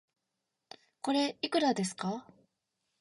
[1.01, 2.25] これ、いくらですか